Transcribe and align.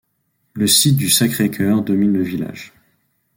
Le 0.53 0.65
site 0.65 0.97
du 0.97 1.11
Sacré-Cœur 1.11 1.83
domine 1.83 2.13
le 2.13 2.23
village. 2.23 2.73